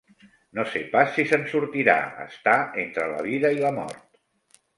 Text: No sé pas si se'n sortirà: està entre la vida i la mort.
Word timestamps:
No 0.59 0.63
sé 0.69 0.79
pas 0.95 1.11
si 1.17 1.25
se'n 1.31 1.45
sortirà: 1.51 1.95
està 2.25 2.57
entre 2.85 3.07
la 3.13 3.21
vida 3.29 3.53
i 3.59 3.61
la 3.67 3.73
mort. 3.79 4.21